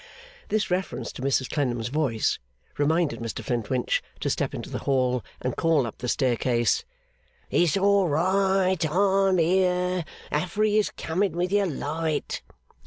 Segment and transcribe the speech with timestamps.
[0.49, 2.39] This reference to Mrs Clennam's voice
[2.79, 6.83] reminded Mr Flintwinch to step into the hall and call up the staircase.
[7.51, 12.41] 'It's all right, I am here, Affery is coming with your light.